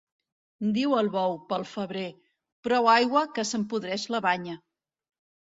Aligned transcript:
Diu 0.77 0.95
el 1.01 1.09
bou 1.15 1.35
pel 1.51 1.65
febrer: 1.73 2.07
—Prou 2.69 2.91
aigua, 2.95 3.23
que 3.37 3.47
se'm 3.51 3.69
podreix 3.75 4.09
la 4.17 4.25
banya. 4.31 4.59